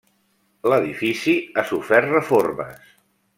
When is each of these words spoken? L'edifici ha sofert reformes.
L'edifici 0.71 1.35
ha 1.55 1.65
sofert 1.73 2.11
reformes. 2.15 2.91